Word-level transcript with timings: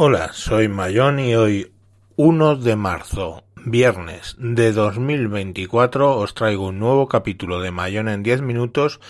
Hola, 0.00 0.30
soy 0.32 0.68
Mayón 0.68 1.18
y 1.18 1.34
hoy 1.34 1.72
1 2.14 2.54
de 2.54 2.76
marzo, 2.76 3.42
viernes 3.56 4.36
de 4.38 4.70
2024, 4.70 6.16
os 6.16 6.34
traigo 6.34 6.68
un 6.68 6.78
nuevo 6.78 7.08
capítulo 7.08 7.60
de 7.60 7.72
Mayón 7.72 8.08
en 8.08 8.22
10 8.22 8.42
minutos 8.42 9.00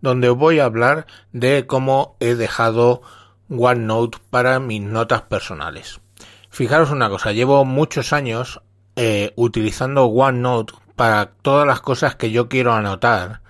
donde 0.00 0.28
voy 0.28 0.60
a 0.60 0.66
hablar 0.66 1.08
de 1.32 1.66
cómo 1.66 2.16
he 2.20 2.36
dejado 2.36 3.02
OneNote 3.50 4.18
para 4.30 4.60
mis 4.60 4.82
notas 4.82 5.22
personales. 5.22 6.00
Fijaros 6.48 6.92
una 6.92 7.08
cosa, 7.08 7.32
llevo 7.32 7.64
muchos 7.64 8.12
años 8.12 8.62
eh, 8.94 9.32
utilizando 9.34 10.04
OneNote 10.04 10.74
para 10.94 11.32
todas 11.42 11.66
las 11.66 11.80
cosas 11.80 12.14
que 12.14 12.30
yo 12.30 12.48
quiero 12.48 12.72
anotar. 12.72 13.42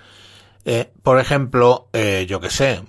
Eh, 0.65 0.91
por 1.03 1.21
ejemplo, 1.21 1.91
eh, 1.93 2.25
yo 2.27 2.41
que 2.41 2.49
sé, 2.49 2.83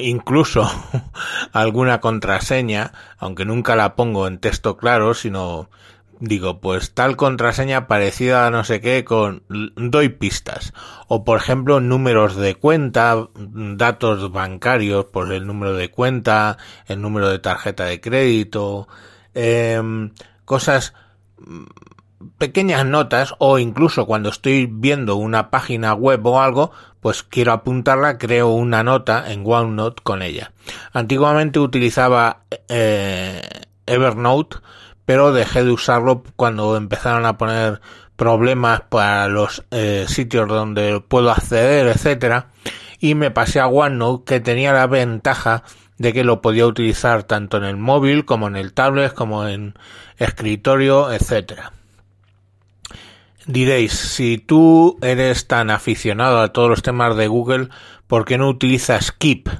incluso 0.00 0.70
alguna 1.52 2.00
contraseña, 2.00 2.92
aunque 3.18 3.44
nunca 3.44 3.76
la 3.76 3.96
pongo 3.96 4.26
en 4.26 4.38
texto 4.38 4.76
claro, 4.76 5.14
sino 5.14 5.68
digo, 6.20 6.60
pues 6.60 6.94
tal 6.94 7.16
contraseña 7.16 7.86
parecida 7.86 8.46
a 8.46 8.50
no 8.50 8.64
sé 8.64 8.80
qué 8.80 9.04
con 9.04 9.42
doy 9.48 10.08
pistas. 10.08 10.72
O 11.08 11.24
por 11.24 11.38
ejemplo, 11.38 11.80
números 11.80 12.36
de 12.36 12.54
cuenta, 12.54 13.28
datos 13.36 14.32
bancarios, 14.32 15.06
por 15.06 15.32
el 15.32 15.46
número 15.46 15.74
de 15.74 15.90
cuenta, 15.90 16.58
el 16.86 17.00
número 17.00 17.28
de 17.28 17.38
tarjeta 17.38 17.84
de 17.84 18.00
crédito, 18.00 18.88
em, 19.34 20.12
cosas 20.44 20.94
pequeñas 22.38 22.84
notas 22.86 23.34
o 23.38 23.58
incluso 23.58 24.06
cuando 24.06 24.28
estoy 24.28 24.66
viendo 24.70 25.16
una 25.16 25.50
página 25.50 25.94
web 25.94 26.24
o 26.26 26.40
algo, 26.40 26.72
pues 27.00 27.22
quiero 27.22 27.52
apuntarla, 27.52 28.18
creo 28.18 28.48
una 28.48 28.82
nota 28.82 29.30
en 29.30 29.44
OneNote 29.46 30.02
con 30.02 30.22
ella. 30.22 30.52
Antiguamente 30.92 31.58
utilizaba 31.58 32.44
eh, 32.68 33.42
Evernote, 33.86 34.56
pero 35.04 35.32
dejé 35.32 35.64
de 35.64 35.70
usarlo 35.70 36.22
cuando 36.36 36.76
empezaron 36.76 37.26
a 37.26 37.36
poner 37.36 37.80
problemas 38.16 38.82
para 38.82 39.28
los 39.28 39.64
eh, 39.70 40.06
sitios 40.08 40.48
donde 40.48 41.00
puedo 41.00 41.30
acceder, 41.30 41.88
etcétera, 41.88 42.48
y 43.00 43.14
me 43.14 43.30
pasé 43.30 43.60
a 43.60 43.66
OneNote 43.66 44.24
que 44.24 44.40
tenía 44.40 44.72
la 44.72 44.86
ventaja 44.86 45.64
de 45.98 46.12
que 46.12 46.24
lo 46.24 46.40
podía 46.40 46.66
utilizar 46.66 47.24
tanto 47.24 47.56
en 47.56 47.64
el 47.64 47.76
móvil 47.76 48.24
como 48.24 48.48
en 48.48 48.56
el 48.56 48.72
tablet 48.72 49.12
como 49.12 49.46
en 49.46 49.74
escritorio, 50.18 51.12
etcétera. 51.12 51.72
Diréis, 53.46 53.92
si 53.92 54.38
tú 54.38 54.98
eres 55.02 55.46
tan 55.46 55.70
aficionado 55.70 56.40
a 56.40 56.52
todos 56.52 56.70
los 56.70 56.82
temas 56.82 57.14
de 57.16 57.28
Google, 57.28 57.68
¿por 58.06 58.24
qué 58.24 58.38
no 58.38 58.48
utilizas 58.48 59.12
Keep? 59.12 59.50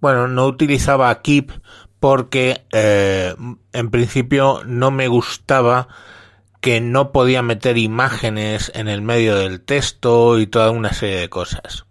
Bueno, 0.00 0.28
no 0.28 0.46
utilizaba 0.46 1.20
Keep 1.20 1.50
porque 1.98 2.64
eh, 2.72 3.34
en 3.72 3.90
principio 3.90 4.62
no 4.66 4.90
me 4.90 5.08
gustaba 5.08 5.88
que 6.60 6.80
no 6.80 7.12
podía 7.12 7.42
meter 7.42 7.76
imágenes 7.76 8.70
en 8.74 8.88
el 8.88 9.02
medio 9.02 9.36
del 9.36 9.60
texto 9.60 10.38
y 10.38 10.46
toda 10.46 10.70
una 10.70 10.92
serie 10.92 11.16
de 11.16 11.28
cosas. 11.28 11.86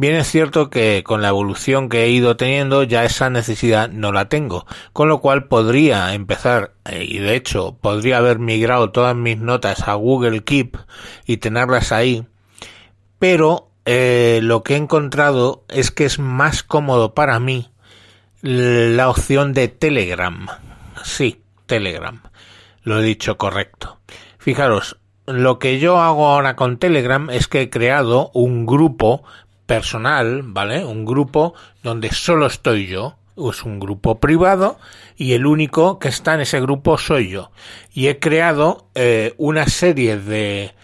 Bien 0.00 0.14
es 0.14 0.28
cierto 0.28 0.70
que 0.70 1.04
con 1.04 1.20
la 1.20 1.28
evolución 1.28 1.90
que 1.90 2.04
he 2.04 2.08
ido 2.08 2.38
teniendo 2.38 2.84
ya 2.84 3.04
esa 3.04 3.28
necesidad 3.28 3.90
no 3.90 4.12
la 4.12 4.30
tengo, 4.30 4.64
con 4.94 5.10
lo 5.10 5.20
cual 5.20 5.44
podría 5.44 6.14
empezar, 6.14 6.72
eh, 6.86 7.04
y 7.06 7.18
de 7.18 7.36
hecho 7.36 7.76
podría 7.78 8.16
haber 8.16 8.38
migrado 8.38 8.92
todas 8.92 9.14
mis 9.14 9.36
notas 9.36 9.86
a 9.88 9.92
Google 9.92 10.42
Keep 10.42 10.78
y 11.26 11.36
tenerlas 11.36 11.92
ahí, 11.92 12.24
pero 13.18 13.72
eh, 13.84 14.40
lo 14.42 14.62
que 14.62 14.72
he 14.72 14.78
encontrado 14.78 15.64
es 15.68 15.90
que 15.90 16.06
es 16.06 16.18
más 16.18 16.62
cómodo 16.62 17.12
para 17.12 17.38
mí 17.38 17.68
la 18.40 19.10
opción 19.10 19.52
de 19.52 19.68
Telegram. 19.68 20.46
Sí, 21.04 21.42
Telegram. 21.66 22.22
Lo 22.84 23.00
he 23.00 23.04
dicho 23.04 23.36
correcto. 23.36 23.98
Fijaros, 24.38 24.96
lo 25.26 25.58
que 25.58 25.78
yo 25.78 26.00
hago 26.00 26.26
ahora 26.26 26.56
con 26.56 26.78
Telegram 26.78 27.28
es 27.28 27.48
que 27.48 27.60
he 27.60 27.68
creado 27.68 28.30
un 28.32 28.64
grupo 28.64 29.24
personal, 29.70 30.42
¿vale? 30.42 30.84
Un 30.84 31.04
grupo 31.04 31.54
donde 31.84 32.10
solo 32.10 32.46
estoy 32.46 32.88
yo. 32.88 33.14
Es 33.36 33.62
un 33.62 33.78
grupo 33.78 34.18
privado 34.18 34.80
y 35.16 35.34
el 35.34 35.46
único 35.46 36.00
que 36.00 36.08
está 36.08 36.34
en 36.34 36.40
ese 36.40 36.60
grupo 36.60 36.98
soy 36.98 37.30
yo. 37.30 37.52
Y 37.92 38.08
he 38.08 38.18
creado 38.18 38.88
eh, 38.96 39.32
una 39.38 39.66
serie 39.66 40.16
de 40.16 40.74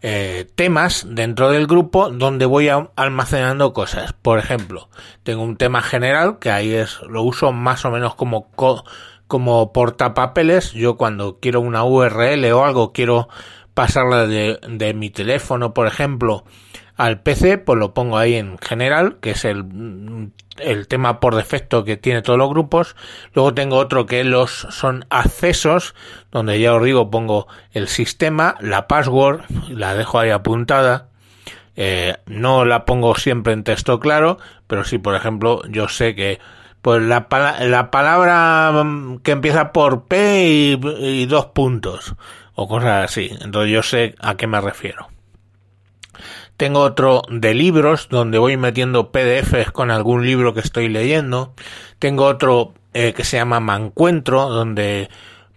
eh, 0.00 0.46
temas 0.54 1.08
dentro 1.10 1.50
del 1.50 1.66
grupo 1.66 2.08
donde 2.08 2.46
voy 2.46 2.68
almacenando 2.68 3.72
cosas. 3.72 4.12
Por 4.12 4.38
ejemplo, 4.38 4.90
tengo 5.24 5.42
un 5.42 5.56
tema 5.56 5.82
general 5.82 6.38
que 6.38 6.52
ahí 6.52 6.72
es 6.72 7.00
lo 7.02 7.24
uso 7.24 7.50
más 7.50 7.84
o 7.84 7.90
menos 7.90 8.14
como 8.14 8.52
como 9.26 9.72
portapapeles. 9.72 10.70
Yo 10.70 10.96
cuando 10.96 11.40
quiero 11.40 11.60
una 11.62 11.82
URL 11.82 12.44
o 12.52 12.64
algo 12.64 12.92
quiero 12.92 13.28
pasarla 13.74 14.28
de, 14.28 14.60
de 14.68 14.94
mi 14.94 15.10
teléfono, 15.10 15.74
por 15.74 15.88
ejemplo, 15.88 16.44
al 16.96 17.20
PC, 17.20 17.58
pues 17.58 17.78
lo 17.78 17.92
pongo 17.94 18.18
ahí 18.18 18.34
en 18.34 18.58
general, 18.58 19.18
que 19.20 19.32
es 19.32 19.44
el, 19.44 20.32
el 20.58 20.88
tema 20.88 21.20
por 21.20 21.34
defecto 21.34 21.84
que 21.84 21.96
tiene 21.96 22.22
todos 22.22 22.38
los 22.38 22.48
grupos. 22.48 22.96
Luego 23.34 23.54
tengo 23.54 23.76
otro 23.76 24.06
que 24.06 24.24
los 24.24 24.66
son 24.70 25.04
accesos, 25.10 25.94
donde 26.32 26.58
ya 26.58 26.74
os 26.74 26.82
digo 26.82 27.10
pongo 27.10 27.46
el 27.72 27.88
sistema, 27.88 28.56
la 28.60 28.88
password, 28.88 29.42
la 29.68 29.94
dejo 29.94 30.18
ahí 30.18 30.30
apuntada. 30.30 31.08
Eh, 31.78 32.16
no 32.24 32.64
la 32.64 32.86
pongo 32.86 33.14
siempre 33.16 33.52
en 33.52 33.62
texto 33.62 34.00
claro, 34.00 34.38
pero 34.66 34.84
si 34.84 34.96
por 34.96 35.14
ejemplo 35.14 35.62
yo 35.68 35.88
sé 35.88 36.14
que 36.14 36.40
pues 36.80 37.02
la, 37.02 37.26
la 37.60 37.90
palabra 37.90 38.72
mm, 38.82 39.18
que 39.18 39.32
empieza 39.32 39.72
por 39.72 40.06
P 40.06 40.78
y 40.80 41.26
dos 41.26 41.46
puntos 41.46 42.14
o 42.54 42.66
cosas 42.66 43.04
así, 43.04 43.30
entonces 43.42 43.70
yo 43.70 43.82
sé 43.82 44.14
a 44.20 44.36
qué 44.36 44.46
me 44.46 44.58
refiero. 44.62 45.08
Tengo 46.56 46.80
otro 46.80 47.20
de 47.28 47.52
libros 47.52 48.08
donde 48.08 48.38
voy 48.38 48.56
metiendo 48.56 49.10
PDFs 49.10 49.72
con 49.72 49.90
algún 49.90 50.24
libro 50.24 50.54
que 50.54 50.60
estoy 50.60 50.88
leyendo. 50.88 51.52
Tengo 51.98 52.24
otro 52.24 52.72
eh, 52.94 53.12
que 53.12 53.24
se 53.24 53.36
llama 53.36 53.60
Mancuentro 53.60 54.48
donde 54.48 55.10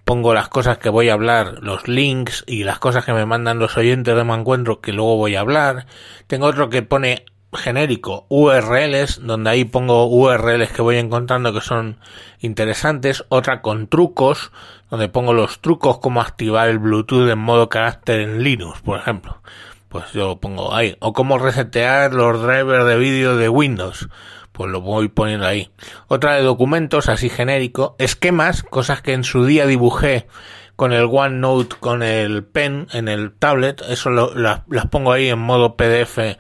pongo 0.03 0.33
las 0.33 0.49
cosas 0.49 0.77
que 0.77 0.89
voy 0.89 1.07
a 1.07 1.13
hablar, 1.13 1.59
los 1.61 1.87
links 1.87 2.43
y 2.47 2.65
las 2.65 2.79
cosas 2.79 3.05
que 3.05 3.13
me 3.13 3.25
mandan 3.25 3.59
los 3.59 3.77
oyentes 3.77 4.13
de 4.13 4.23
Mancuentro 4.25 4.81
que 4.81 4.91
luego 4.91 5.15
voy 5.15 5.35
a 5.35 5.39
hablar. 5.39 5.85
Tengo 6.27 6.47
otro 6.47 6.69
que 6.69 6.81
pone 6.81 7.23
genérico 7.53 8.25
URLs, 8.27 9.21
donde 9.25 9.51
ahí 9.51 9.63
pongo 9.63 10.05
URLs 10.07 10.71
que 10.71 10.81
voy 10.81 10.97
encontrando 10.97 11.53
que 11.53 11.61
son 11.61 11.97
interesantes, 12.41 13.23
otra 13.29 13.61
con 13.61 13.87
trucos, 13.87 14.51
donde 14.89 15.07
pongo 15.07 15.31
los 15.31 15.59
trucos 15.61 15.99
como 15.99 16.19
activar 16.19 16.67
el 16.67 16.79
Bluetooth 16.79 17.29
en 17.29 17.39
modo 17.39 17.69
carácter 17.69 18.19
en 18.19 18.43
Linux, 18.43 18.81
por 18.81 18.99
ejemplo 18.99 19.41
pues 19.89 20.11
yo 20.13 20.27
lo 20.27 20.39
pongo 20.39 20.73
ahí. 20.73 20.95
O 20.99 21.13
cómo 21.13 21.37
resetear 21.37 22.13
los 22.13 22.41
drivers 22.41 22.85
de 22.85 22.97
vídeo 22.97 23.35
de 23.35 23.49
Windows, 23.49 24.07
pues 24.51 24.71
lo 24.71 24.81
voy 24.81 25.09
poniendo 25.09 25.47
ahí. 25.47 25.71
Otra 26.07 26.35
de 26.35 26.43
documentos, 26.43 27.09
así 27.09 27.29
genérico. 27.29 27.95
Esquemas, 27.97 28.63
cosas 28.63 29.01
que 29.01 29.13
en 29.13 29.23
su 29.23 29.45
día 29.45 29.65
dibujé 29.65 30.27
con 30.75 30.93
el 30.93 31.09
OneNote, 31.11 31.75
con 31.79 32.03
el 32.03 32.45
pen 32.45 32.87
en 32.93 33.09
el 33.09 33.33
tablet, 33.33 33.81
eso 33.89 34.11
las, 34.11 34.61
las 34.67 34.87
pongo 34.87 35.11
ahí 35.11 35.27
en 35.27 35.39
modo 35.39 35.75
PDF 35.75 36.37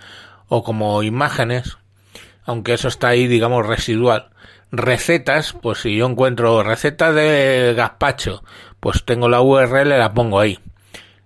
o 0.47 0.63
como 0.63 1.03
imágenes, 1.03 1.77
aunque 2.45 2.73
eso 2.73 2.87
está 2.87 3.09
ahí, 3.09 3.27
digamos, 3.27 3.67
residual. 3.67 4.29
Recetas, 4.71 5.53
pues 5.61 5.79
si 5.79 5.97
yo 5.97 6.05
encuentro 6.05 6.63
receta 6.63 7.11
de 7.11 7.73
gazpacho, 7.75 8.43
pues 8.79 9.03
tengo 9.03 9.27
la 9.27 9.41
URL, 9.41 9.89
la 9.89 10.13
pongo 10.13 10.39
ahí 10.39 10.57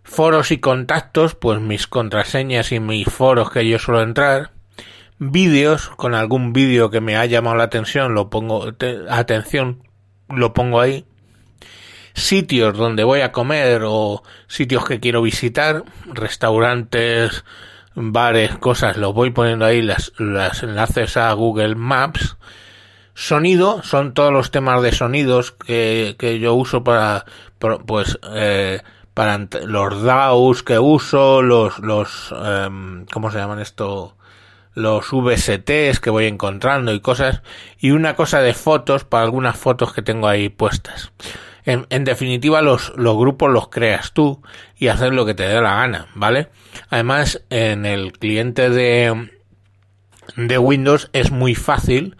foros 0.03 0.51
y 0.51 0.59
contactos, 0.59 1.35
pues 1.35 1.59
mis 1.59 1.87
contraseñas 1.87 2.71
y 2.71 2.79
mis 2.79 3.07
foros 3.07 3.49
que 3.49 3.67
yo 3.67 3.79
suelo 3.79 4.01
entrar, 4.01 4.51
vídeos, 5.17 5.89
con 5.89 6.13
algún 6.15 6.53
vídeo 6.53 6.89
que 6.89 7.01
me 7.01 7.15
ha 7.15 7.25
llamado 7.25 7.55
la 7.55 7.63
atención, 7.63 8.13
lo 8.13 8.29
pongo, 8.29 8.67
atención, 9.09 9.83
lo 10.29 10.53
pongo 10.53 10.81
ahí, 10.81 11.05
sitios 12.13 12.77
donde 12.77 13.03
voy 13.03 13.21
a 13.21 13.31
comer 13.31 13.83
o 13.85 14.23
sitios 14.47 14.85
que 14.85 14.99
quiero 14.99 15.21
visitar, 15.21 15.83
restaurantes, 16.05 17.43
bares, 17.95 18.57
cosas, 18.57 18.97
los 18.97 19.13
voy 19.13 19.31
poniendo 19.31 19.65
ahí 19.65 19.81
las, 19.81 20.13
las 20.17 20.63
enlaces 20.63 21.17
a 21.17 21.31
Google 21.33 21.75
Maps, 21.75 22.37
sonido, 23.13 23.83
son 23.83 24.13
todos 24.13 24.33
los 24.33 24.51
temas 24.51 24.81
de 24.81 24.91
sonidos 24.91 25.51
que, 25.51 26.15
que 26.17 26.39
yo 26.39 26.55
uso 26.55 26.83
para, 26.83 27.25
pues, 27.85 28.19
eh, 28.33 28.81
para 29.13 29.47
los 29.65 30.01
DAOs 30.03 30.63
que 30.63 30.79
uso, 30.79 31.41
los, 31.41 31.79
los, 31.79 32.31
um, 32.31 33.05
¿cómo 33.05 33.31
se 33.31 33.37
llaman 33.37 33.59
esto? 33.59 34.15
Los 34.73 35.11
VSTs 35.11 35.99
que 35.99 36.09
voy 36.09 36.25
encontrando 36.25 36.93
y 36.93 36.99
cosas, 36.99 37.43
y 37.77 37.91
una 37.91 38.15
cosa 38.15 38.41
de 38.41 38.53
fotos 38.53 39.03
para 39.03 39.23
algunas 39.23 39.55
fotos 39.55 39.93
que 39.93 40.01
tengo 40.01 40.27
ahí 40.27 40.49
puestas. 40.49 41.11
En, 41.65 41.85
en, 41.89 42.03
definitiva, 42.03 42.61
los, 42.61 42.91
los 42.97 43.15
grupos 43.15 43.51
los 43.51 43.69
creas 43.69 44.13
tú 44.13 44.41
y 44.75 44.87
haces 44.87 45.11
lo 45.11 45.25
que 45.25 45.35
te 45.35 45.43
dé 45.43 45.61
la 45.61 45.75
gana, 45.75 46.07
¿vale? 46.15 46.49
Además, 46.89 47.41
en 47.49 47.85
el 47.85 48.13
cliente 48.13 48.69
de, 48.69 49.29
de 50.35 50.57
Windows 50.57 51.09
es 51.13 51.31
muy 51.31 51.55
fácil 51.55 52.17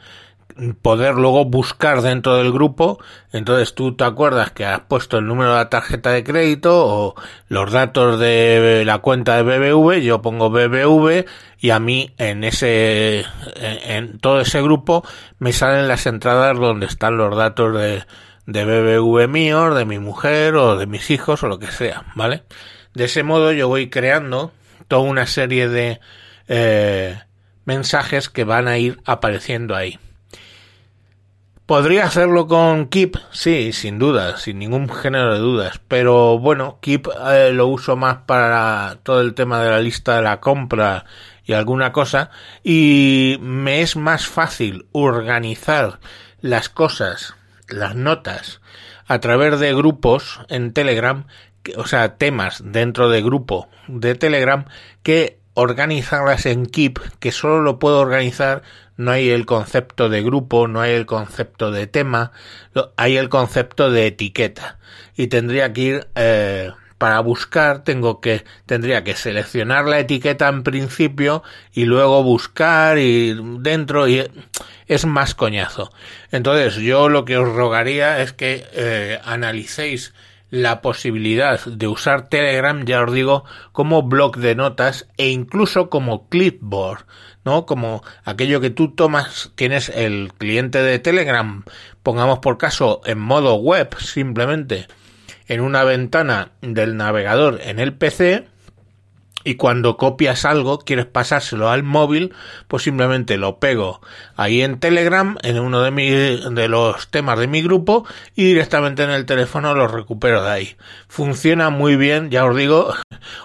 poder 0.81 1.15
luego 1.15 1.45
buscar 1.45 2.01
dentro 2.01 2.35
del 2.37 2.51
grupo. 2.51 2.99
Entonces 3.31 3.75
tú 3.75 3.95
te 3.95 4.03
acuerdas 4.03 4.51
que 4.51 4.65
has 4.65 4.81
puesto 4.81 5.17
el 5.17 5.25
número 5.25 5.51
de 5.51 5.57
la 5.57 5.69
tarjeta 5.69 6.11
de 6.11 6.23
crédito 6.23 6.85
o 6.85 7.15
los 7.47 7.71
datos 7.71 8.19
de 8.19 8.83
la 8.85 8.99
cuenta 8.99 9.41
de 9.41 9.43
BBV, 9.43 10.01
yo 10.01 10.21
pongo 10.21 10.49
BBV 10.49 11.25
y 11.59 11.69
a 11.69 11.79
mí 11.79 12.13
en 12.17 12.43
ese, 12.43 13.25
en, 13.55 14.19
todo 14.19 14.41
ese 14.41 14.61
grupo 14.61 15.03
me 15.39 15.53
salen 15.53 15.87
las 15.87 16.05
entradas 16.05 16.57
donde 16.57 16.85
están 16.85 17.17
los 17.17 17.35
datos 17.35 17.73
de, 17.75 18.03
de 18.45 18.65
BBV 18.65 19.27
míos, 19.27 19.75
de 19.75 19.85
mi 19.85 19.99
mujer 19.99 20.55
o 20.55 20.77
de 20.77 20.87
mis 20.87 21.09
hijos 21.09 21.43
o 21.43 21.47
lo 21.47 21.59
que 21.59 21.67
sea, 21.67 22.05
¿vale? 22.15 22.43
De 22.93 23.05
ese 23.05 23.23
modo 23.23 23.51
yo 23.51 23.67
voy 23.67 23.89
creando 23.89 24.51
toda 24.87 25.01
una 25.01 25.25
serie 25.25 25.67
de 25.67 25.99
eh, 26.47 27.19
mensajes 27.65 28.29
que 28.29 28.43
van 28.43 28.67
a 28.67 28.77
ir 28.77 28.99
apareciendo 29.05 29.75
ahí. 29.75 29.99
¿Podría 31.65 32.03
hacerlo 32.03 32.47
con 32.47 32.87
Keep? 32.87 33.15
Sí, 33.31 33.71
sin 33.71 33.97
duda, 33.97 34.37
sin 34.37 34.59
ningún 34.59 34.89
género 34.89 35.33
de 35.33 35.39
dudas. 35.39 35.79
Pero 35.87 36.37
bueno, 36.37 36.77
Keep 36.81 37.07
eh, 37.31 37.51
lo 37.53 37.67
uso 37.67 37.95
más 37.95 38.17
para 38.25 38.97
todo 39.03 39.21
el 39.21 39.33
tema 39.33 39.63
de 39.63 39.69
la 39.69 39.79
lista 39.79 40.17
de 40.17 40.23
la 40.23 40.41
compra 40.41 41.05
y 41.45 41.53
alguna 41.53 41.93
cosa. 41.93 42.31
Y 42.65 43.37
me 43.39 43.81
es 43.81 43.95
más 43.95 44.27
fácil 44.27 44.87
organizar 44.91 45.99
las 46.41 46.67
cosas, 46.67 47.35
las 47.69 47.95
notas, 47.95 48.59
a 49.07 49.19
través 49.19 49.57
de 49.57 49.73
grupos 49.73 50.41
en 50.49 50.73
Telegram, 50.73 51.27
o 51.77 51.87
sea, 51.87 52.17
temas 52.17 52.61
dentro 52.65 53.07
de 53.07 53.21
grupo 53.21 53.69
de 53.87 54.15
Telegram, 54.15 54.65
que 55.01 55.39
organizarlas 55.53 56.45
en 56.45 56.65
Keep, 56.65 56.99
que 57.19 57.31
solo 57.31 57.61
lo 57.61 57.79
puedo 57.79 57.99
organizar, 57.99 58.63
no 58.97 59.11
hay 59.11 59.29
el 59.29 59.45
concepto 59.45 60.09
de 60.09 60.21
grupo, 60.21 60.67
no 60.67 60.81
hay 60.81 60.93
el 60.93 61.05
concepto 61.05 61.71
de 61.71 61.87
tema, 61.87 62.31
hay 62.95 63.17
el 63.17 63.29
concepto 63.29 63.91
de 63.91 64.07
etiqueta. 64.07 64.77
Y 65.15 65.27
tendría 65.27 65.73
que 65.73 65.81
ir, 65.81 66.07
eh, 66.15 66.71
para 67.03 67.19
buscar, 67.19 67.83
tengo 67.83 68.21
que, 68.21 68.45
tendría 68.65 69.03
que 69.03 69.13
seleccionar 69.15 69.83
la 69.83 69.99
etiqueta 69.99 70.47
en 70.47 70.63
principio 70.63 71.43
y 71.73 71.83
luego 71.83 72.23
buscar 72.23 72.97
y 72.97 73.35
dentro 73.59 74.07
y 74.07 74.23
es 74.87 75.05
más 75.05 75.35
coñazo. 75.35 75.91
Entonces, 76.31 76.75
yo 76.77 77.09
lo 77.09 77.25
que 77.25 77.37
os 77.37 77.53
rogaría 77.53 78.21
es 78.21 78.31
que 78.31 78.65
eh, 78.71 79.19
analicéis 79.25 80.13
la 80.49 80.81
posibilidad 80.81 81.59
de 81.65 81.87
usar 81.87 82.29
Telegram, 82.29 82.85
ya 82.85 83.01
os 83.03 83.11
digo, 83.11 83.43
como 83.71 84.03
blog 84.03 84.37
de 84.37 84.55
notas 84.55 85.07
e 85.17 85.29
incluso 85.29 85.89
como 85.89 86.29
clipboard, 86.29 87.05
¿no? 87.45 87.65
Como 87.65 88.03
aquello 88.23 88.61
que 88.61 88.69
tú 88.69 88.91
tomas, 88.91 89.51
tienes 89.55 89.89
el 89.89 90.31
cliente 90.37 90.81
de 90.81 90.99
Telegram, 90.99 91.63
pongamos 92.01 92.39
por 92.39 92.57
caso 92.57 93.01
en 93.05 93.19
modo 93.19 93.55
web 93.55 93.95
simplemente, 93.99 94.87
en 95.47 95.61
una 95.61 95.83
ventana 95.83 96.51
del 96.61 96.97
navegador 96.97 97.59
en 97.63 97.79
el 97.79 97.93
PC, 97.93 98.47
y 99.43 99.55
cuando 99.55 99.97
copias 99.97 100.45
algo, 100.45 100.79
quieres 100.79 101.05
pasárselo 101.05 101.69
al 101.69 101.83
móvil, 101.83 102.33
pues 102.67 102.83
simplemente 102.83 103.37
lo 103.37 103.59
pego 103.59 104.01
ahí 104.35 104.61
en 104.61 104.79
Telegram, 104.79 105.37
en 105.43 105.59
uno 105.59 105.81
de, 105.81 105.91
de 106.51 106.67
los 106.67 107.07
temas 107.09 107.39
de 107.39 107.47
mi 107.47 107.61
grupo, 107.61 108.05
y 108.35 108.45
directamente 108.45 109.03
en 109.03 109.11
el 109.11 109.25
teléfono 109.25 109.75
lo 109.75 109.87
recupero 109.87 110.43
de 110.43 110.51
ahí. 110.51 110.75
Funciona 111.07 111.69
muy 111.69 111.95
bien, 111.95 112.29
ya 112.29 112.45
os 112.45 112.55
digo, 112.55 112.93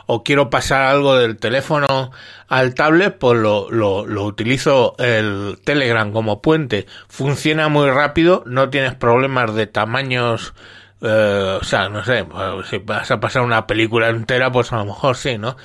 o 0.07 0.23
quiero 0.23 0.51
pasar 0.51 0.83
algo 0.83 1.17
del 1.17 1.37
teléfono 1.37 2.11
al 2.49 2.75
tablet, 2.75 3.19
pues 3.19 3.39
lo, 3.39 3.71
lo, 3.71 4.07
lo 4.07 4.25
utilizo 4.25 4.95
el 4.99 5.59
Telegram 5.65 6.13
como 6.13 6.41
puente. 6.41 6.87
Funciona 7.09 7.69
muy 7.69 7.91
rápido, 7.91 8.43
no 8.47 8.71
tienes 8.71 8.95
problemas 8.95 9.55
de 9.55 9.67
tamaños 9.67 10.55
eh, 11.01 11.59
o 11.61 11.65
sea, 11.65 11.89
no 11.89 12.05
sé, 12.05 12.25
pues, 12.25 12.67
si 12.69 12.79
vas 12.79 13.11
a 13.11 13.21
pasar 13.21 13.43
una 13.43 13.67
película 13.67 14.09
entera, 14.09 14.51
pues 14.51 14.73
a 14.73 14.77
lo 14.79 14.87
mejor 14.87 15.17
sí, 15.17 15.39
¿no? 15.39 15.57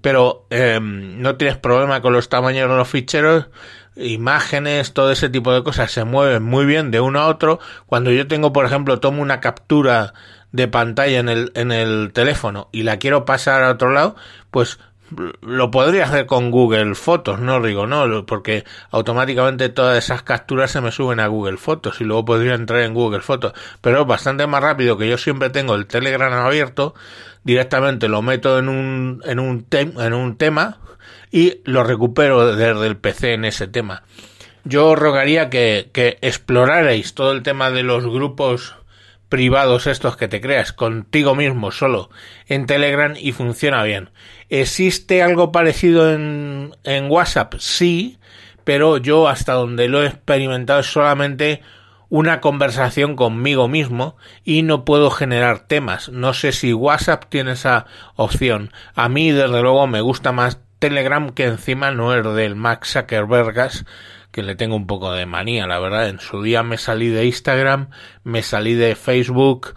Pero 0.00 0.46
eh, 0.50 0.78
no 0.80 1.36
tienes 1.36 1.56
problema 1.56 2.02
con 2.02 2.12
los 2.12 2.28
tamaños 2.28 2.68
de 2.68 2.76
los 2.76 2.88
ficheros, 2.88 3.48
imágenes, 3.96 4.92
todo 4.92 5.12
ese 5.12 5.28
tipo 5.28 5.52
de 5.52 5.62
cosas 5.62 5.90
se 5.92 6.04
mueven 6.04 6.42
muy 6.42 6.64
bien 6.66 6.90
de 6.90 7.00
uno 7.00 7.20
a 7.20 7.28
otro. 7.28 7.58
Cuando 7.86 8.10
yo 8.10 8.26
tengo, 8.26 8.52
por 8.52 8.64
ejemplo, 8.66 9.00
tomo 9.00 9.22
una 9.22 9.40
captura 9.40 10.14
de 10.50 10.68
pantalla 10.68 11.18
en 11.18 11.28
el, 11.28 11.52
en 11.54 11.72
el 11.72 12.12
teléfono 12.12 12.68
y 12.72 12.82
la 12.82 12.98
quiero 12.98 13.24
pasar 13.24 13.62
a 13.62 13.70
otro 13.70 13.90
lado, 13.90 14.16
pues 14.50 14.78
lo 15.40 15.70
podría 15.70 16.04
hacer 16.04 16.26
con 16.26 16.50
Google 16.50 16.94
Fotos, 16.94 17.40
no 17.40 17.60
digo 17.62 17.86
no, 17.86 18.26
porque 18.26 18.64
automáticamente 18.90 19.68
todas 19.68 20.02
esas 20.02 20.22
capturas 20.22 20.70
se 20.70 20.80
me 20.80 20.92
suben 20.92 21.20
a 21.20 21.26
Google 21.26 21.56
Fotos 21.56 22.00
y 22.00 22.04
luego 22.04 22.24
podría 22.24 22.54
entrar 22.54 22.80
en 22.82 22.94
Google 22.94 23.20
Fotos, 23.20 23.52
pero 23.80 24.02
es 24.02 24.06
bastante 24.06 24.46
más 24.46 24.62
rápido 24.62 24.96
que 24.96 25.08
yo 25.08 25.18
siempre 25.18 25.50
tengo 25.50 25.74
el 25.74 25.86
Telegram 25.86 26.32
abierto, 26.32 26.94
directamente 27.44 28.08
lo 28.08 28.22
meto 28.22 28.58
en 28.58 28.68
un 28.68 29.22
en 29.24 29.38
un 29.38 29.66
en 29.70 30.12
un 30.12 30.36
tema 30.36 30.78
y 31.30 31.60
lo 31.64 31.82
recupero 31.82 32.54
desde 32.54 32.86
el 32.86 32.96
PC 32.96 33.34
en 33.34 33.44
ese 33.44 33.66
tema. 33.66 34.02
Yo 34.64 34.94
rogaría 34.94 35.50
que, 35.50 35.90
que 35.92 36.18
explorarais 36.20 37.14
todo 37.14 37.32
el 37.32 37.42
tema 37.42 37.70
de 37.70 37.82
los 37.82 38.04
grupos 38.04 38.76
privados 39.32 39.86
estos 39.86 40.18
que 40.18 40.28
te 40.28 40.42
creas 40.42 40.74
contigo 40.74 41.34
mismo 41.34 41.70
solo 41.70 42.10
en 42.48 42.66
Telegram 42.66 43.14
y 43.18 43.32
funciona 43.32 43.82
bien. 43.82 44.10
¿Existe 44.50 45.22
algo 45.22 45.52
parecido 45.52 46.12
en, 46.12 46.76
en 46.84 47.10
WhatsApp? 47.10 47.54
Sí, 47.58 48.18
pero 48.64 48.98
yo 48.98 49.28
hasta 49.28 49.54
donde 49.54 49.88
lo 49.88 50.02
he 50.02 50.06
experimentado 50.08 50.80
es 50.80 50.92
solamente 50.92 51.62
una 52.10 52.42
conversación 52.42 53.16
conmigo 53.16 53.68
mismo 53.68 54.18
y 54.44 54.64
no 54.64 54.84
puedo 54.84 55.08
generar 55.08 55.60
temas. 55.60 56.10
No 56.10 56.34
sé 56.34 56.52
si 56.52 56.74
WhatsApp 56.74 57.24
tiene 57.30 57.52
esa 57.52 57.86
opción. 58.16 58.70
A 58.94 59.08
mí, 59.08 59.30
desde 59.30 59.62
luego, 59.62 59.86
me 59.86 60.02
gusta 60.02 60.32
más 60.32 60.60
Telegram 60.78 61.30
que 61.30 61.44
encima 61.44 61.90
no 61.90 62.14
es 62.14 62.22
del 62.34 62.54
Max 62.54 62.92
Zuckerbergas 62.92 63.86
que 64.32 64.42
le 64.42 64.56
tengo 64.56 64.74
un 64.74 64.86
poco 64.86 65.12
de 65.12 65.26
manía, 65.26 65.66
la 65.66 65.78
verdad. 65.78 66.08
En 66.08 66.18
su 66.18 66.42
día 66.42 66.62
me 66.62 66.78
salí 66.78 67.08
de 67.08 67.26
Instagram, 67.26 67.90
me 68.24 68.42
salí 68.42 68.74
de 68.74 68.96
Facebook 68.96 69.74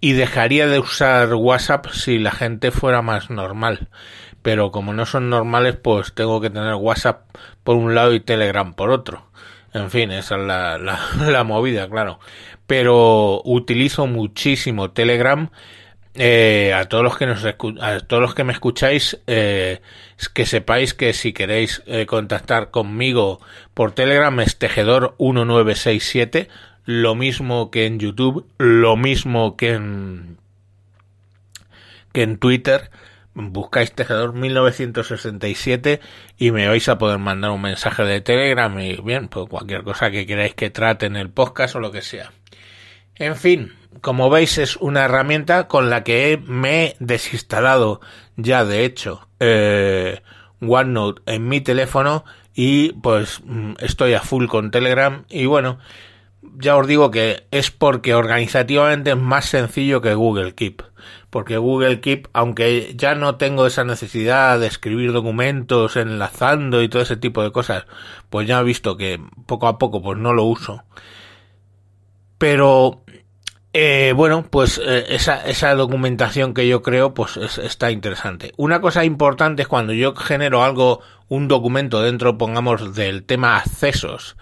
y 0.00 0.14
dejaría 0.14 0.66
de 0.66 0.78
usar 0.78 1.34
WhatsApp 1.34 1.86
si 1.92 2.18
la 2.18 2.32
gente 2.32 2.70
fuera 2.70 3.02
más 3.02 3.30
normal. 3.30 3.88
Pero 4.42 4.72
como 4.72 4.94
no 4.94 5.04
son 5.04 5.28
normales, 5.28 5.76
pues 5.76 6.14
tengo 6.14 6.40
que 6.40 6.48
tener 6.50 6.74
WhatsApp 6.74 7.28
por 7.62 7.76
un 7.76 7.94
lado 7.94 8.14
y 8.14 8.20
Telegram 8.20 8.72
por 8.72 8.90
otro. 8.90 9.26
En 9.74 9.90
fin, 9.90 10.10
esa 10.10 10.36
es 10.36 10.42
la, 10.42 10.78
la, 10.78 10.98
la 11.30 11.44
movida, 11.44 11.88
claro. 11.88 12.18
Pero 12.66 13.42
utilizo 13.44 14.06
muchísimo 14.06 14.92
Telegram 14.92 15.50
eh, 16.14 16.72
a 16.74 16.86
todos 16.86 17.04
los 17.04 17.16
que 17.16 17.26
nos 17.26 17.44
a 17.44 18.00
todos 18.00 18.20
los 18.20 18.34
que 18.34 18.42
me 18.42 18.52
escucháis 18.52 19.20
eh, 19.28 19.80
que 20.34 20.44
sepáis 20.44 20.92
que 20.92 21.12
si 21.12 21.32
queréis 21.32 21.84
eh, 21.86 22.04
contactar 22.06 22.72
conmigo 22.72 23.40
por 23.74 23.92
Telegram 23.92 24.38
es 24.40 24.58
tejedor 24.58 25.14
1967 25.20 26.48
lo 26.84 27.14
mismo 27.14 27.70
que 27.70 27.86
en 27.86 28.00
YouTube 28.00 28.44
lo 28.58 28.96
mismo 28.96 29.56
que 29.56 29.74
en 29.74 30.38
que 32.12 32.22
en 32.22 32.38
Twitter 32.38 32.90
buscáis 33.34 33.92
tejedor 33.92 34.32
1967 34.32 36.00
y 36.38 36.50
me 36.50 36.66
vais 36.66 36.88
a 36.88 36.98
poder 36.98 37.18
mandar 37.18 37.52
un 37.52 37.62
mensaje 37.62 38.02
de 38.02 38.20
Telegram 38.20 38.76
y 38.80 38.96
bien 38.96 39.28
pues 39.28 39.48
cualquier 39.48 39.84
cosa 39.84 40.10
que 40.10 40.26
queráis 40.26 40.54
que 40.54 40.70
trate 40.70 41.06
en 41.06 41.14
el 41.14 41.30
podcast 41.30 41.76
o 41.76 41.80
lo 41.80 41.92
que 41.92 42.02
sea. 42.02 42.32
En 43.14 43.36
fin 43.36 43.79
como 44.00 44.30
veis 44.30 44.58
es 44.58 44.76
una 44.76 45.04
herramienta 45.04 45.68
con 45.68 45.90
la 45.90 46.04
que 46.04 46.40
me 46.46 46.84
he 46.84 46.96
desinstalado 47.00 48.00
ya 48.36 48.64
de 48.64 48.84
hecho 48.84 49.28
eh, 49.40 50.22
OneNote 50.60 51.22
en 51.26 51.48
mi 51.48 51.60
teléfono 51.60 52.24
y 52.54 52.92
pues 52.94 53.40
mm, 53.44 53.74
estoy 53.80 54.14
a 54.14 54.20
full 54.20 54.46
con 54.46 54.70
Telegram 54.70 55.24
y 55.28 55.46
bueno 55.46 55.78
ya 56.42 56.76
os 56.76 56.86
digo 56.86 57.10
que 57.10 57.46
es 57.50 57.70
porque 57.70 58.14
organizativamente 58.14 59.10
es 59.10 59.16
más 59.16 59.46
sencillo 59.46 60.00
que 60.00 60.14
Google 60.14 60.54
Keep 60.54 60.82
porque 61.28 61.58
Google 61.58 62.00
Keep 62.00 62.28
aunque 62.32 62.94
ya 62.96 63.14
no 63.14 63.36
tengo 63.36 63.66
esa 63.66 63.84
necesidad 63.84 64.58
de 64.58 64.66
escribir 64.66 65.12
documentos 65.12 65.96
enlazando 65.96 66.82
y 66.82 66.88
todo 66.88 67.02
ese 67.02 67.16
tipo 67.16 67.42
de 67.42 67.52
cosas 67.52 67.86
pues 68.30 68.46
ya 68.46 68.60
he 68.60 68.64
visto 68.64 68.96
que 68.96 69.20
poco 69.46 69.68
a 69.68 69.78
poco 69.78 70.02
pues 70.02 70.18
no 70.18 70.32
lo 70.32 70.44
uso. 70.44 70.84
Pero 72.38 73.02
eh, 73.72 74.12
bueno, 74.16 74.44
pues 74.50 74.80
eh, 74.84 75.06
esa, 75.10 75.46
esa 75.46 75.74
documentación 75.74 76.54
que 76.54 76.66
yo 76.66 76.82
creo, 76.82 77.14
pues 77.14 77.36
está 77.36 77.90
interesante. 77.90 78.52
Una 78.56 78.80
cosa 78.80 79.04
importante 79.04 79.62
es 79.62 79.68
cuando 79.68 79.92
yo 79.92 80.14
genero 80.14 80.64
algo, 80.64 81.00
un 81.28 81.48
documento 81.48 82.02
dentro, 82.02 82.36
pongamos, 82.36 82.94
del 82.94 83.24
tema 83.24 83.56
accesos 83.56 84.36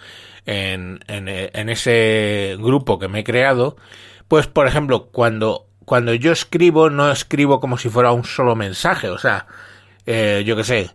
en, 0.46 1.00
en, 1.08 1.28
en 1.28 1.68
ese 1.68 2.56
grupo 2.58 2.98
que 2.98 3.08
me 3.08 3.20
he 3.20 3.24
creado, 3.24 3.76
pues 4.28 4.46
por 4.46 4.66
ejemplo, 4.66 5.08
cuando, 5.12 5.66
cuando 5.84 6.14
yo 6.14 6.32
escribo, 6.32 6.90
no 6.90 7.10
escribo 7.10 7.60
como 7.60 7.78
si 7.78 7.88
fuera 7.88 8.12
un 8.12 8.24
solo 8.24 8.56
mensaje, 8.56 9.08
o 9.08 9.18
sea, 9.18 9.46
eh, 10.06 10.42
yo 10.46 10.56
qué 10.56 10.64
sé, 10.64 10.90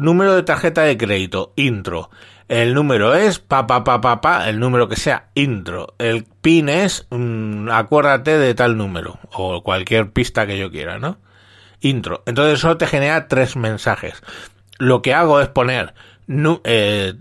número 0.00 0.34
de 0.34 0.42
tarjeta 0.42 0.82
de 0.82 0.98
crédito, 0.98 1.52
intro, 1.56 2.10
el 2.48 2.74
número 2.74 3.14
es 3.14 3.38
pa 3.38 3.66
pa 3.66 3.84
pa 3.84 4.00
pa 4.00 4.20
pa, 4.20 4.48
el 4.48 4.60
número 4.60 4.88
que 4.88 4.96
sea 4.96 5.28
intro. 5.34 5.94
El 5.98 6.24
pin 6.42 6.68
es 6.68 7.06
mm, 7.10 7.70
acuérdate 7.70 8.38
de 8.38 8.54
tal 8.54 8.76
número 8.76 9.18
o 9.32 9.62
cualquier 9.62 10.10
pista 10.10 10.46
que 10.46 10.58
yo 10.58 10.70
quiera, 10.70 10.98
¿no? 10.98 11.18
Intro. 11.80 12.22
Entonces 12.26 12.58
eso 12.58 12.76
te 12.76 12.86
genera 12.86 13.28
tres 13.28 13.56
mensajes. 13.56 14.22
Lo 14.78 15.02
que 15.02 15.14
hago 15.14 15.40
es 15.40 15.48
poner 15.48 15.94
eh, 16.26 17.12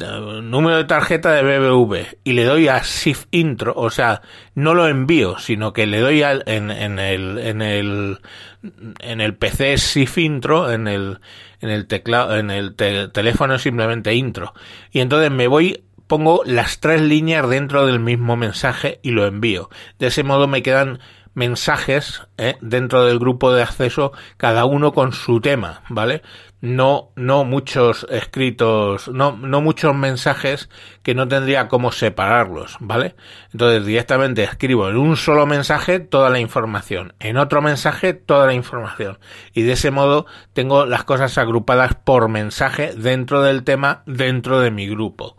número 0.43 0.77
de 0.77 0.83
tarjeta 0.86 1.31
de 1.31 1.43
BBV 1.43 2.17
y 2.24 2.33
le 2.33 2.45
doy 2.45 2.67
a 2.67 2.83
SIF 2.83 3.25
intro, 3.31 3.74
o 3.75 3.89
sea, 3.89 4.22
no 4.55 4.74
lo 4.74 4.88
envío, 4.88 5.38
sino 5.39 5.74
que 5.74 5.86
le 5.86 6.00
doy 6.00 6.24
al, 6.24 6.43
en, 6.45 6.72
en, 6.72 7.00
el, 7.00 7.38
en 7.38 7.62
el 7.62 8.19
en 9.00 9.19
el 9.19 9.36
PC 9.36 9.77
SIF 9.77 10.17
intro, 10.17 10.72
en 10.72 10.88
el 10.88 11.19
en 11.60 11.69
el 11.69 11.88
teclado, 11.88 12.38
en 12.38 12.50
el 12.50 12.75
teléfono 12.75 13.57
simplemente 13.57 14.13
intro. 14.13 14.53
Y 14.91 15.00
entonces 15.00 15.31
me 15.31 15.48
voy 15.48 15.83
pongo 16.07 16.43
las 16.45 16.79
tres 16.79 17.01
líneas 17.01 17.50
dentro 17.50 17.86
del 17.86 18.00
mismo 18.00 18.36
mensaje 18.36 19.00
y 19.01 19.12
lo 19.12 19.25
envío. 19.25 19.69
De 20.00 20.07
ese 20.07 20.24
modo 20.24 20.48
me 20.48 20.62
quedan 20.62 21.00
mensajes 21.33 22.21
¿eh? 22.37 22.57
dentro 22.61 23.05
del 23.05 23.19
grupo 23.19 23.53
de 23.53 23.63
acceso, 23.63 24.11
cada 24.37 24.65
uno 24.65 24.93
con 24.93 25.13
su 25.13 25.41
tema, 25.41 25.81
¿vale? 25.89 26.21
No, 26.61 27.11
no 27.17 27.43
muchos 27.43 28.07
escritos, 28.09 29.09
no, 29.09 29.35
no 29.35 29.59
muchos 29.59 29.93
mensajes 29.93 30.69
que 31.01 31.13
no 31.13 31.27
tendría 31.27 31.67
cómo 31.67 31.91
separarlos, 31.91 32.77
¿vale? 32.79 33.15
Entonces 33.51 33.85
directamente 33.85 34.43
escribo 34.43 34.89
en 34.89 34.95
un 34.95 35.17
solo 35.17 35.45
mensaje 35.45 35.99
toda 35.99 36.29
la 36.29 36.39
información, 36.39 37.13
en 37.19 37.37
otro 37.37 37.61
mensaje 37.61 38.13
toda 38.13 38.47
la 38.47 38.53
información. 38.53 39.19
Y 39.53 39.63
de 39.63 39.73
ese 39.73 39.91
modo 39.91 40.25
tengo 40.53 40.85
las 40.85 41.03
cosas 41.03 41.37
agrupadas 41.37 41.95
por 41.95 42.29
mensaje 42.29 42.93
dentro 42.95 43.41
del 43.41 43.63
tema, 43.63 44.03
dentro 44.05 44.61
de 44.61 44.71
mi 44.71 44.87
grupo. 44.87 45.35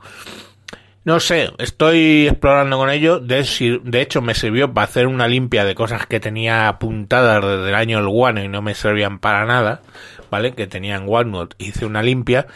No 1.05 1.21
sé, 1.21 1.53
estoy 1.59 2.29
explorando 2.29 2.79
con 2.79 2.89
ello. 2.89 3.21
De, 3.21 3.47
de, 3.83 4.01
hecho, 4.01 4.23
me 4.23 4.35
sirvió 4.35 4.73
para 4.73 4.87
hacer 4.87 5.07
una 5.07 5.29
limpia 5.29 5.67
de 5.67 5.75
cosas 5.75 6.07
que 6.07 6.19
tenía 6.19 6.67
apuntadas 6.67 7.45
desde 7.45 7.69
el 7.69 7.75
año 7.75 7.99
el 7.99 8.09
One 8.09 8.45
y 8.45 8.49
no 8.49 8.63
me 8.63 8.75
servían 8.75 9.19
para 9.19 9.45
nada, 9.45 9.83
¿vale? 10.31 10.55
Que 10.55 10.67
tenía 10.67 10.97
en 10.97 11.05
OneNote. 11.07 11.57
Hice 11.59 11.85
una 11.85 12.03
limpia. 12.03 12.47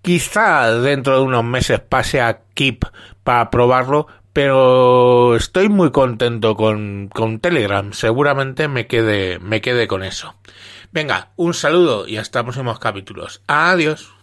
Quizá 0.00 0.72
dentro 0.80 1.18
de 1.18 1.22
unos 1.22 1.44
meses 1.44 1.80
pase 1.80 2.22
a 2.22 2.40
Keep 2.54 2.86
para 3.24 3.50
probarlo, 3.50 4.06
pero 4.32 5.36
estoy 5.36 5.68
muy 5.68 5.90
contento 5.90 6.56
con, 6.56 7.10
con 7.12 7.40
Telegram. 7.40 7.92
Seguramente 7.92 8.68
me 8.68 8.86
quede, 8.86 9.38
me 9.38 9.60
quede 9.60 9.86
con 9.86 10.02
eso. 10.02 10.34
Venga, 10.92 11.32
un 11.36 11.52
saludo 11.52 12.08
y 12.08 12.16
hasta 12.16 12.42
próximos 12.42 12.78
capítulos. 12.78 13.42
Adiós. 13.46 14.21